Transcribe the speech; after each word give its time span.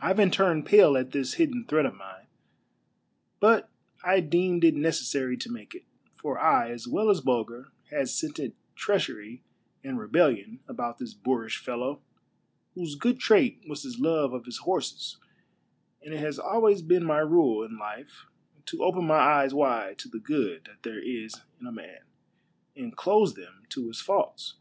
Ivan 0.00 0.30
turned 0.30 0.64
pale 0.64 0.96
at 0.96 1.10
this 1.12 1.34
hidden 1.34 1.66
threat 1.66 1.84
of 1.84 1.94
mine; 1.94 2.24
but 3.40 3.70
I 4.02 4.20
deemed 4.20 4.64
it 4.64 4.74
necessary 4.74 5.36
to 5.36 5.52
make 5.52 5.74
it, 5.74 5.84
for 6.16 6.38
I 6.38 6.70
as 6.70 6.88
well 6.88 7.10
as 7.10 7.20
Bulger 7.20 7.70
had 7.90 8.08
scented 8.08 8.54
treachery 8.74 9.42
and 9.84 9.98
rebellion 9.98 10.60
about 10.66 10.96
this 10.96 11.12
boorish 11.12 11.58
fellow, 11.58 12.00
whose 12.72 12.94
good 12.94 13.18
trait 13.20 13.60
was 13.68 13.82
his 13.82 13.98
love 14.00 14.32
of 14.32 14.46
his 14.46 14.56
horses, 14.60 15.18
and 16.02 16.14
it 16.14 16.20
has 16.20 16.38
always 16.38 16.80
been 16.80 17.04
my 17.04 17.18
rule 17.18 17.62
in 17.62 17.76
life 17.76 18.28
to 18.64 18.82
open 18.82 19.08
ni}'' 19.08 19.12
eyes 19.12 19.52
wide 19.52 19.98
to 19.98 20.08
the 20.08 20.20
good 20.20 20.64
that 20.70 20.82
there 20.84 21.02
is 21.02 21.34
in 21.60 21.66
a 21.66 21.72
man, 21.72 22.00
and 22.74 22.96
close 22.96 23.34
them 23.34 23.64
to 23.68 23.88
his 23.88 24.00
faults. 24.00 24.54